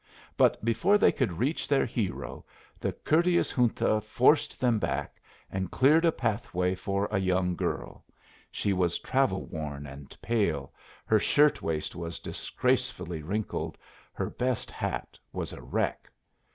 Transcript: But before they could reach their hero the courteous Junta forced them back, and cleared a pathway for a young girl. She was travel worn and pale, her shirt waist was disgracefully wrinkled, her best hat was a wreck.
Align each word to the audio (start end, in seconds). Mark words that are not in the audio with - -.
But 0.35 0.65
before 0.65 0.97
they 0.97 1.11
could 1.11 1.33
reach 1.33 1.67
their 1.67 1.85
hero 1.85 2.43
the 2.79 2.91
courteous 2.91 3.51
Junta 3.51 4.01
forced 4.01 4.59
them 4.59 4.79
back, 4.79 5.21
and 5.51 5.69
cleared 5.69 6.05
a 6.05 6.11
pathway 6.11 6.73
for 6.73 7.07
a 7.11 7.19
young 7.19 7.55
girl. 7.55 8.03
She 8.49 8.73
was 8.73 8.97
travel 8.97 9.45
worn 9.45 9.85
and 9.85 10.17
pale, 10.19 10.73
her 11.05 11.19
shirt 11.19 11.61
waist 11.61 11.95
was 11.95 12.17
disgracefully 12.17 13.21
wrinkled, 13.21 13.77
her 14.11 14.31
best 14.31 14.71
hat 14.71 15.19
was 15.31 15.53
a 15.53 15.61
wreck. 15.61 16.09